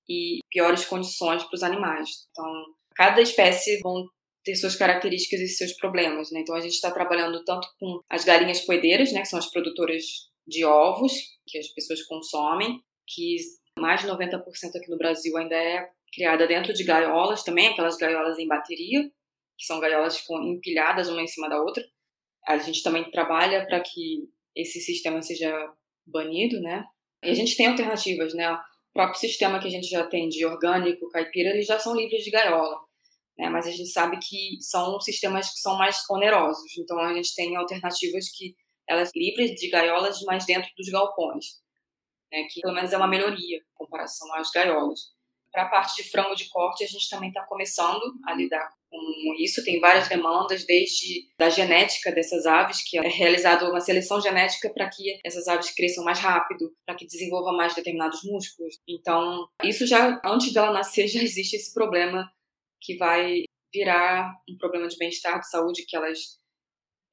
[0.08, 2.08] e piores condições para os animais.
[2.30, 2.46] Então,
[2.94, 4.06] cada espécie vão
[4.46, 6.40] ter suas características e seus problemas, né?
[6.40, 10.04] Então a gente está trabalhando tanto com as galinhas poedeiras, né, que são as produtoras
[10.46, 11.12] de ovos
[11.44, 13.36] que as pessoas consomem, que
[13.76, 14.40] mais de 90%
[14.76, 19.02] aqui no Brasil ainda é criada dentro de gaiolas também, aquelas gaiolas em bateria,
[19.58, 21.84] que são gaiolas empilhadas uma em cima da outra.
[22.46, 25.52] A gente também trabalha para que esse sistema seja
[26.06, 26.84] banido, né?
[27.24, 28.46] E a gente tem alternativas, né?
[28.96, 32.30] Próprio sistema que a gente já tem de orgânico, caipira, eles já são livres de
[32.30, 32.80] gaiola.
[33.38, 33.48] Né?
[33.50, 36.76] Mas a gente sabe que são sistemas que são mais onerosos.
[36.78, 38.56] Então a gente tem alternativas que
[38.88, 41.44] elas livres de gaiolas, mas dentro dos galpões.
[42.32, 42.46] Né?
[42.50, 45.15] Que pelo menos é uma melhoria em comparação às gaiolas.
[45.56, 49.34] Para a parte de frango de corte, a gente também está começando a lidar com
[49.38, 49.64] isso.
[49.64, 54.86] Tem várias demandas, desde da genética dessas aves, que é realizada uma seleção genética para
[54.90, 58.74] que essas aves cresçam mais rápido, para que desenvolvam mais determinados músculos.
[58.86, 62.30] Então, isso já, antes dela nascer, já existe esse problema
[62.82, 66.18] que vai virar um problema de bem-estar, de saúde, que elas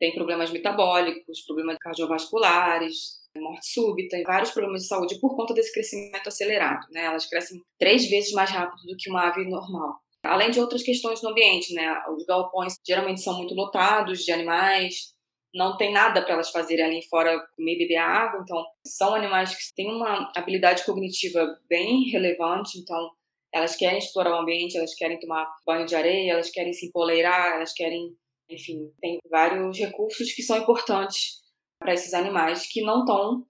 [0.02, 6.28] têm problemas metabólicos, problemas cardiovasculares, morte súbita vários problemas de saúde por conta desse crescimento
[6.28, 6.88] acelerado.
[6.92, 7.06] Né?
[7.06, 10.00] Elas crescem três vezes mais rápido do que uma ave normal.
[10.24, 12.02] Além de outras questões no ambiente, né?
[12.16, 15.14] Os galpões geralmente são muito lotados de animais,
[15.54, 19.54] não tem nada para elas fazerem ali fora comer e beber água, então são animais
[19.54, 23.12] que têm uma habilidade cognitiva bem relevante, então
[23.54, 27.56] elas querem explorar o ambiente, elas querem tomar banho de areia, elas querem se empoleirar,
[27.56, 28.16] elas querem,
[28.50, 31.43] enfim, tem vários recursos que são importantes
[31.84, 33.46] para esses animais que não estão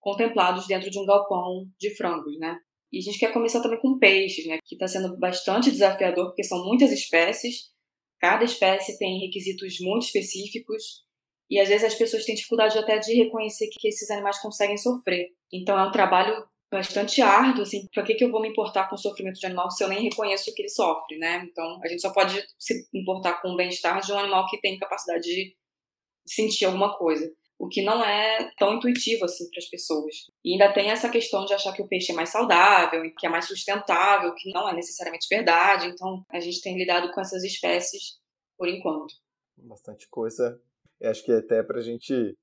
[0.00, 2.56] contemplados dentro de um galpão de frangos, né?
[2.92, 6.44] E a gente quer começar também com peixes, né, que está sendo bastante desafiador, porque
[6.44, 7.70] são muitas espécies,
[8.20, 11.02] cada espécie tem requisitos muito específicos,
[11.48, 15.28] e às vezes as pessoas têm dificuldade até de reconhecer que esses animais conseguem sofrer.
[15.52, 16.34] Então é um trabalho
[16.70, 19.70] bastante árduo, assim, para que, que eu vou me importar com o sofrimento de animal
[19.70, 21.46] se eu nem reconheço que ele sofre, né?
[21.50, 24.78] Então a gente só pode se importar com o bem-estar de um animal que tem
[24.78, 25.54] capacidade de
[26.26, 27.30] sentir alguma coisa
[27.62, 30.16] o que não é tão intuitivo assim para as pessoas.
[30.44, 33.30] E ainda tem essa questão de achar que o peixe é mais saudável, que é
[33.30, 35.86] mais sustentável, que não é necessariamente verdade.
[35.86, 38.18] Então, a gente tem lidado com essas espécies
[38.58, 39.14] por enquanto.
[39.56, 40.60] Bastante coisa.
[41.00, 42.36] Eu acho que até para a gente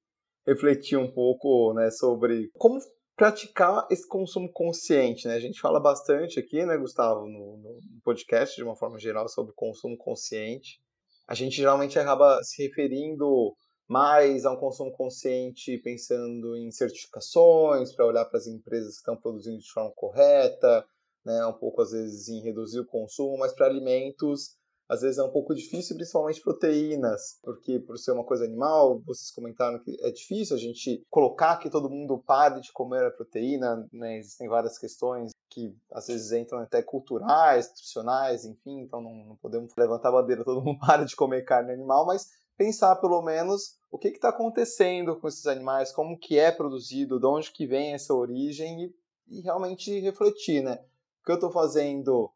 [0.48, 2.80] refletir um pouco né, sobre como
[3.18, 5.34] praticar esse consumo consciente, né?
[5.34, 9.52] A gente fala bastante aqui, né, Gustavo, no, no podcast de uma forma geral sobre
[9.54, 10.80] consumo consciente.
[11.28, 13.54] A gente geralmente acaba se referindo
[13.90, 19.18] mais a um consumo consciente pensando em certificações, para olhar para as empresas que estão
[19.18, 20.86] produzindo de forma correta,
[21.26, 25.24] né, um pouco às vezes em reduzir o consumo, mas para alimentos às vezes é
[25.24, 30.10] um pouco difícil, principalmente proteínas, porque por ser uma coisa animal, vocês comentaram que é
[30.10, 34.18] difícil a gente colocar que todo mundo pare de comer a proteína, né?
[34.18, 39.72] Existem várias questões que às vezes entram até culturais, nutricionais, enfim, então não, não podemos
[39.78, 42.28] levantar a bandeira, todo mundo para de comer carne animal, mas
[42.60, 47.26] pensar pelo menos o que está acontecendo com esses animais, como que é produzido, de
[47.26, 50.74] onde que vem essa origem e, e realmente refletir, né?
[50.74, 52.30] O que eu estou fazendo,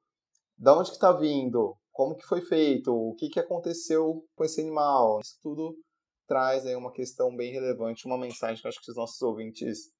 [0.57, 4.61] de onde que está vindo, como que foi feito, o que, que aconteceu com esse
[4.61, 5.19] animal.
[5.19, 5.75] Isso tudo
[6.25, 9.91] traz aí uma questão bem relevante, uma mensagem que acho que os nossos ouvintes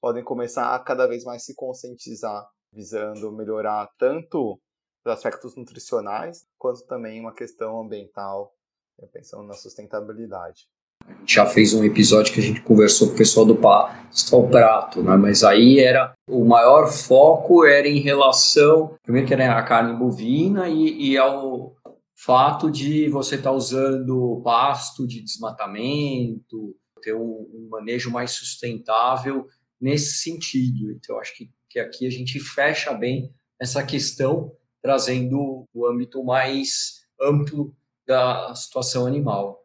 [0.00, 4.60] podem começar a cada vez mais se conscientizar, visando melhorar tanto
[5.06, 8.57] os aspectos nutricionais, quanto também uma questão ambiental
[9.06, 10.68] pensando na sustentabilidade.
[11.06, 14.34] A gente já fez um episódio que a gente conversou com o pessoal do Pasto
[14.34, 15.16] ao Prato, né?
[15.16, 20.68] mas aí era o maior foco era em relação, primeiro que era a carne bovina
[20.68, 21.76] e, e ao
[22.16, 29.46] fato de você estar tá usando pasto de desmatamento, ter um, um, manejo mais sustentável
[29.80, 30.90] nesse sentido.
[30.90, 37.02] Então, acho que, que aqui a gente fecha bem essa questão, trazendo o âmbito mais
[37.20, 37.74] amplo
[38.08, 39.62] da situação animal.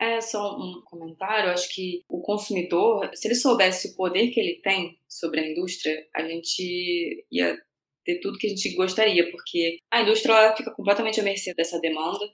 [0.00, 1.50] É só um comentário.
[1.50, 6.04] Acho que o consumidor, se ele soubesse o poder que ele tem sobre a indústria,
[6.14, 7.56] a gente ia
[8.04, 12.26] ter tudo que a gente gostaria, porque a indústria fica completamente à mercê dessa demanda.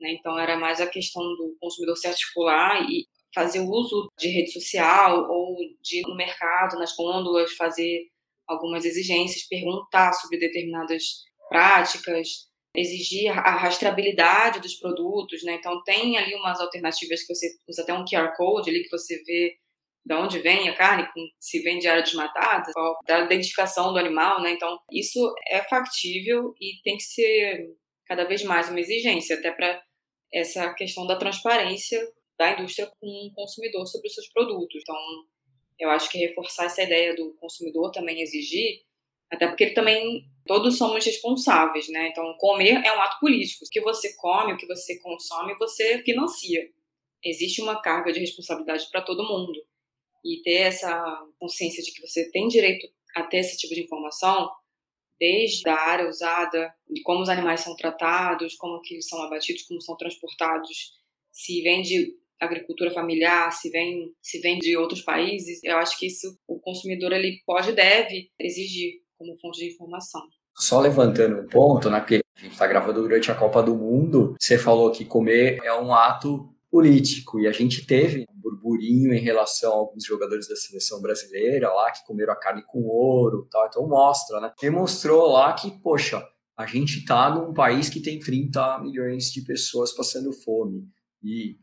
[0.00, 0.12] Né?
[0.12, 3.04] Então, era mais a questão do consumidor se articular e
[3.34, 8.06] fazer uso de rede social ou de ir no mercado, nas gôndolas, fazer
[8.46, 12.48] algumas exigências, perguntar sobre determinadas práticas,
[12.78, 15.54] exigir a rastreabilidade dos produtos, né?
[15.54, 19.22] Então tem ali umas alternativas que você usa até um QR Code ali que você
[19.24, 19.56] vê
[20.04, 21.06] de onde vem a carne,
[21.38, 22.72] se vem de área desmatada,
[23.06, 24.52] da identificação do animal, né?
[24.52, 27.66] Então isso é factível e tem que ser
[28.06, 29.82] cada vez mais uma exigência até para
[30.32, 32.00] essa questão da transparência
[32.38, 34.80] da indústria com o consumidor sobre os seus produtos.
[34.80, 34.96] Então
[35.78, 38.80] eu acho que reforçar essa ideia do consumidor também exigir,
[39.30, 42.08] até porque ele também todos somos responsáveis, né?
[42.08, 43.64] Então, comer é um ato político.
[43.64, 46.66] O que você come, o que você consome, você financia.
[47.22, 49.62] Existe uma carga de responsabilidade para todo mundo.
[50.24, 54.50] E ter essa consciência de que você tem direito a ter esse tipo de informação,
[55.20, 59.82] desde a área usada, de como os animais são tratados, como que são abatidos, como
[59.82, 60.94] são transportados,
[61.32, 66.06] se vem de agricultura familiar, se vem, se vem de outros países, eu acho que
[66.06, 70.22] isso o consumidor ele pode e deve exigir como fonte de informação.
[70.56, 74.34] Só levantando um ponto, né, porque a gente está gravando durante a Copa do Mundo,
[74.38, 79.20] você falou que comer é um ato político e a gente teve um burburinho em
[79.20, 83.66] relação a alguns jogadores da seleção brasileira lá que comeram a carne com ouro tal,
[83.66, 84.52] então mostra, né?
[84.60, 86.22] Demonstrou lá que, poxa,
[86.56, 90.88] a gente está num país que tem 30 milhões de pessoas passando fome
[91.22, 91.56] e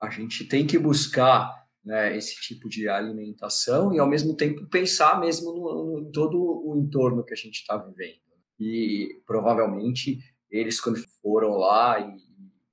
[0.00, 5.18] a gente tem que buscar né, esse tipo de alimentação e, ao mesmo tempo, pensar
[5.18, 8.20] mesmo no, no todo o entorno que a gente está vivendo.
[8.58, 10.18] E provavelmente
[10.50, 12.16] eles, quando foram lá e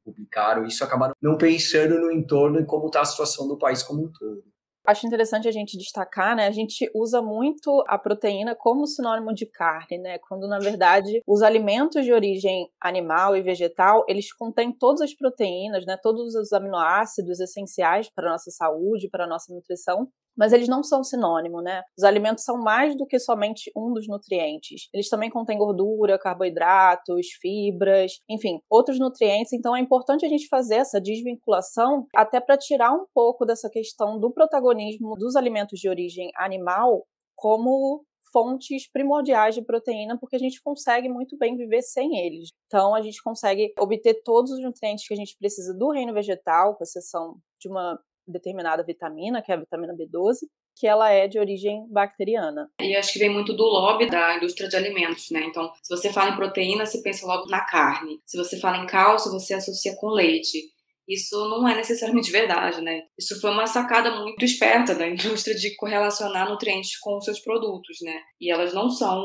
[0.03, 4.05] publicaram isso, acabaram não pensando no entorno e como está a situação do país como
[4.05, 4.43] um todo.
[4.87, 6.47] Acho interessante a gente destacar, né?
[6.47, 10.17] A gente usa muito a proteína como sinônimo de carne, né?
[10.19, 15.85] Quando na verdade os alimentos de origem animal e vegetal, eles contêm todas as proteínas,
[15.85, 15.97] né?
[16.01, 20.07] Todos os aminoácidos essenciais para a nossa saúde, para a nossa nutrição
[20.37, 21.81] mas eles não são sinônimo, né?
[21.97, 24.87] Os alimentos são mais do que somente um dos nutrientes.
[24.93, 29.53] Eles também contêm gordura, carboidratos, fibras, enfim, outros nutrientes.
[29.53, 34.19] Então é importante a gente fazer essa desvinculação até para tirar um pouco dessa questão
[34.19, 40.61] do protagonismo dos alimentos de origem animal como fontes primordiais de proteína, porque a gente
[40.61, 42.49] consegue muito bem viver sem eles.
[42.67, 46.75] Então, a gente consegue obter todos os nutrientes que a gente precisa do reino vegetal,
[46.75, 50.39] com exceção de uma determinada vitamina, que é a vitamina B12,
[50.75, 52.69] que ela é de origem bacteriana.
[52.81, 55.43] E acho que vem muito do lobby da indústria de alimentos, né?
[55.45, 58.19] Então, se você fala em proteína, você pensa logo na carne.
[58.25, 60.59] Se você fala em cálcio, você associa com leite.
[61.07, 63.03] Isso não é necessariamente verdade, né?
[63.17, 67.97] Isso foi uma sacada muito esperta da indústria de correlacionar nutrientes com os seus produtos,
[68.01, 68.21] né?
[68.41, 69.23] E elas não são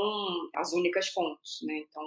[0.54, 1.78] as únicas fontes, né?
[1.78, 2.04] Então,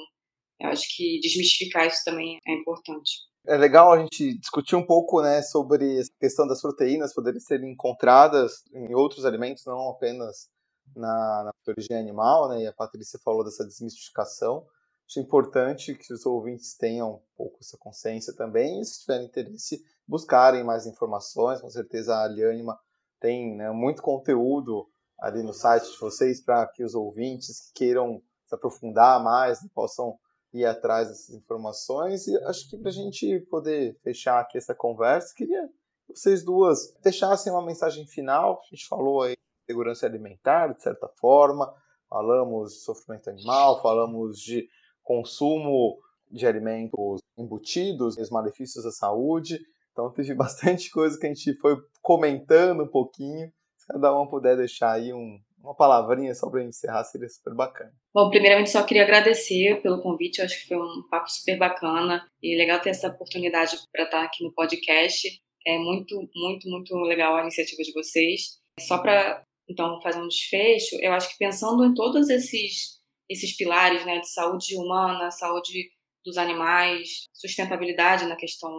[0.62, 3.12] eu acho que desmistificar isso também é importante.
[3.48, 7.64] É legal a gente discutir um pouco né, sobre a questão das proteínas poderem ser
[7.64, 10.50] encontradas em outros alimentos, não apenas
[10.96, 12.64] na, na origem animal, né?
[12.64, 14.66] E a Patrícia falou dessa desmistificação.
[15.08, 19.84] Acho importante que os ouvintes tenham um pouco essa consciência também, e se tiverem interesse,
[20.08, 21.62] buscarem mais informações.
[21.62, 22.80] Com certeza a Alianima
[23.20, 24.90] tem né, muito conteúdo
[25.20, 30.18] ali no site de vocês para que os ouvintes que queiram se aprofundar mais possam
[30.56, 32.28] ir atrás dessas informações.
[32.28, 35.68] E acho que para a gente poder fechar aqui essa conversa, queria
[36.08, 38.62] que vocês duas deixassem uma mensagem final.
[38.64, 41.74] A gente falou aí de segurança alimentar, de certa forma,
[42.10, 44.68] falamos de sofrimento animal, falamos de
[45.04, 45.98] consumo
[46.32, 49.60] de alimentos embutidos, os malefícios à saúde.
[49.92, 53.52] Então teve bastante coisa que a gente foi comentando um pouquinho.
[53.78, 57.94] Se cada um puder deixar aí um, uma palavrinha só para encerrar seria super bacana.
[58.14, 62.26] Bom, primeiramente só queria agradecer pelo convite, eu acho que foi um papo super bacana
[62.42, 65.28] e legal ter essa oportunidade para estar aqui no podcast.
[65.68, 68.60] É muito, muito, muito legal a iniciativa de vocês.
[68.80, 72.96] Só para então fazer um desfecho, eu acho que pensando em todos esses
[73.28, 75.90] esses pilares, né, de saúde humana, saúde
[76.24, 78.72] dos animais, sustentabilidade na questão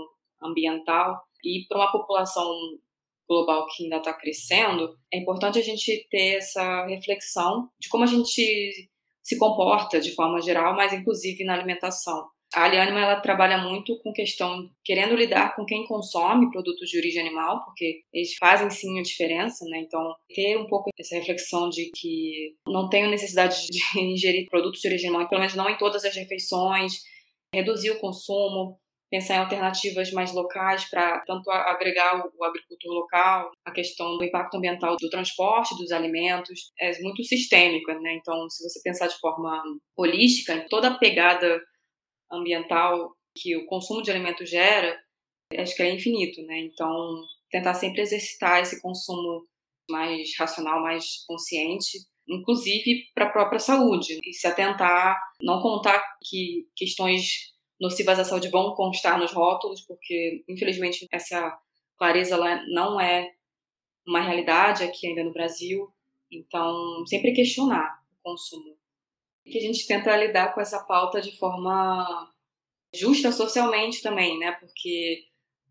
[0.43, 2.49] ambiental e para uma população
[3.29, 8.07] global que ainda está crescendo, é importante a gente ter essa reflexão de como a
[8.07, 8.89] gente
[9.23, 12.29] se comporta de forma geral, mas inclusive na alimentação.
[12.55, 17.21] A Alianima ela trabalha muito com questão querendo lidar com quem consome produtos de origem
[17.21, 19.81] animal, porque eles fazem sim a diferença, né?
[19.81, 24.89] Então, ter um pouco essa reflexão de que não tenho necessidade de ingerir produtos de
[24.89, 27.03] origem animal, pelo menos não em todas as refeições,
[27.53, 28.79] reduzir o consumo,
[29.11, 34.57] pensar em alternativas mais locais para tanto agregar o agricultor local, a questão do impacto
[34.57, 38.15] ambiental do transporte dos alimentos, é muito sistêmica, né?
[38.15, 39.63] Então, se você pensar de forma
[39.97, 41.61] holística, toda a pegada
[42.31, 44.99] ambiental que o consumo de alimentos gera,
[45.57, 46.59] acho que é infinito, né?
[46.61, 49.47] Então, tentar sempre exercitar esse consumo
[49.89, 51.99] mais racional, mais consciente,
[52.29, 58.49] inclusive para a própria saúde, e se atentar, não contar que questões nocivas à saúde
[58.49, 61.59] vão constar nos rótulos, porque infelizmente essa
[61.97, 63.33] clareza lá não é
[64.07, 65.93] uma realidade aqui ainda no Brasil.
[66.31, 68.77] Então, sempre questionar o consumo.
[69.45, 72.33] E que a gente tenta lidar com essa pauta de forma
[72.95, 74.53] justa socialmente também, né?
[74.53, 75.25] Porque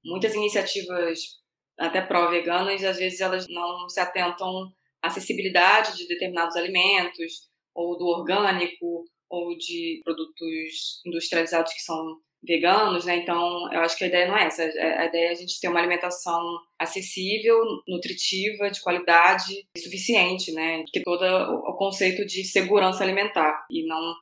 [0.03, 1.43] muitas iniciativas
[1.78, 8.06] até pró-veganas, às vezes elas não se atentam à acessibilidade de determinados alimentos, ou do
[8.06, 13.17] orgânico, ou de produtos industrializados que são veganos, né?
[13.17, 14.63] Então, eu acho que a ideia não é essa.
[14.63, 16.41] A ideia é a gente ter uma alimentação
[16.80, 17.57] acessível,
[17.88, 20.84] nutritiva, de qualidade e suficiente, né?
[20.91, 24.13] Que todo o conceito de segurança alimentar e não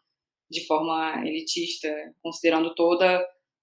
[0.50, 1.90] de forma elitista,
[2.22, 3.04] considerando todo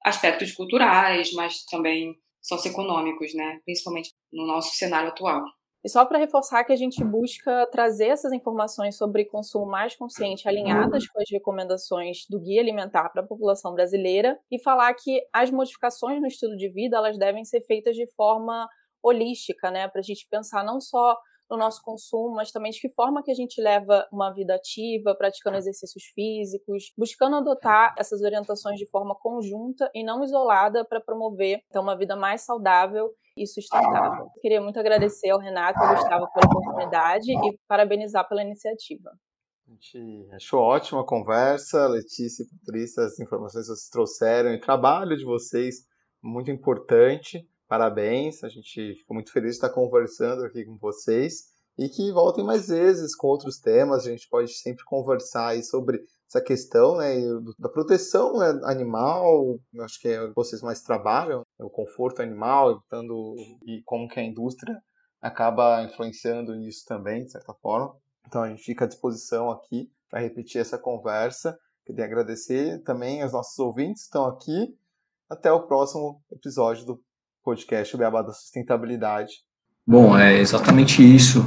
[0.04, 3.60] aspectos culturais, mas também socioeconômicos, né?
[3.64, 5.42] Principalmente no nosso cenário atual.
[5.82, 10.46] E só para reforçar que a gente busca trazer essas informações sobre consumo mais consciente
[10.46, 15.50] alinhadas com as recomendações do Guia Alimentar para a população brasileira e falar que as
[15.50, 18.68] modificações no estilo de vida elas devem ser feitas de forma
[19.02, 21.16] holística, né, para a gente pensar não só
[21.50, 25.16] no nosso consumo, mas também de que forma que a gente leva uma vida ativa,
[25.16, 31.60] praticando exercícios físicos, buscando adotar essas orientações de forma conjunta e não isolada para promover
[31.68, 34.28] então, uma vida mais saudável e sustentável.
[34.40, 39.10] Queria muito agradecer ao Renato e ao Gustavo pela oportunidade e parabenizar pela iniciativa.
[39.66, 44.56] A gente achou ótima a conversa, Letícia e Patrícia, as informações que vocês trouxeram e
[44.56, 45.86] o trabalho de vocês
[46.22, 47.46] muito importante.
[47.68, 52.44] Parabéns, a gente ficou muito feliz de estar conversando aqui com vocês e que voltem
[52.44, 54.06] mais vezes com outros temas.
[54.06, 57.14] A gente pode sempre conversar sobre essa questão né,
[57.58, 62.82] da proteção né, animal, acho que é o que vocês mais trabalham, o conforto animal,
[62.88, 63.36] tanto,
[63.66, 64.80] e como que a indústria
[65.20, 67.94] acaba influenciando nisso também, de certa forma.
[68.26, 71.58] Então a gente fica à disposição aqui para repetir essa conversa.
[71.84, 74.74] Queria agradecer também aos nossos ouvintes que estão aqui.
[75.28, 77.02] Até o próximo episódio do
[77.42, 79.44] podcast Beabá da Sustentabilidade.
[79.86, 81.40] Bom, é exatamente isso.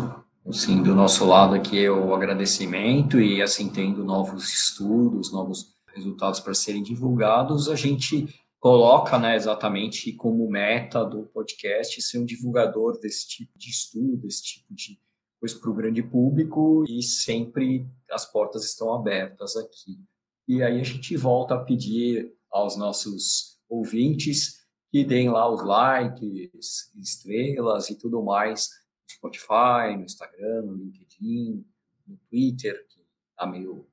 [0.47, 6.39] Assim, do nosso lado aqui é o agradecimento e assim tendo novos estudos, novos resultados
[6.39, 8.27] para serem divulgados, a gente
[8.63, 14.41] coloca, né, exatamente como meta do podcast ser um divulgador desse tipo de estudo, desse
[14.41, 14.97] tipo de
[15.37, 19.99] coisa para o grande público e sempre as portas estão abertas aqui.
[20.47, 26.89] E aí a gente volta a pedir aos nossos ouvintes que deem lá os likes,
[26.95, 28.69] estrelas e tudo mais
[29.11, 31.65] Spotify, no Instagram, no LinkedIn,
[32.07, 33.85] no Twitter, que está meio.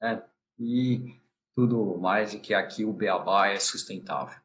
[0.00, 0.22] Né,
[0.56, 1.20] e
[1.56, 4.43] tudo mais, e que aqui o Beabá é sustentável.